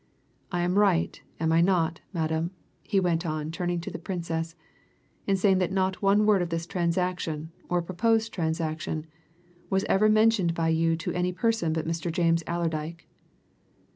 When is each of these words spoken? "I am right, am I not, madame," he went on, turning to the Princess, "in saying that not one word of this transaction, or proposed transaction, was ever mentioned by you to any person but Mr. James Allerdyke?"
"I 0.51 0.61
am 0.61 0.79
right, 0.79 1.21
am 1.39 1.51
I 1.51 1.61
not, 1.61 2.01
madame," 2.11 2.49
he 2.81 2.99
went 2.99 3.23
on, 3.23 3.51
turning 3.51 3.79
to 3.81 3.91
the 3.91 3.99
Princess, 3.99 4.55
"in 5.27 5.37
saying 5.37 5.59
that 5.59 5.71
not 5.71 6.01
one 6.01 6.25
word 6.25 6.41
of 6.41 6.49
this 6.49 6.65
transaction, 6.65 7.51
or 7.69 7.83
proposed 7.83 8.33
transaction, 8.33 9.05
was 9.69 9.83
ever 9.83 10.09
mentioned 10.09 10.55
by 10.55 10.69
you 10.69 10.97
to 10.97 11.11
any 11.11 11.31
person 11.31 11.71
but 11.71 11.85
Mr. 11.87 12.11
James 12.11 12.43
Allerdyke?" 12.47 13.07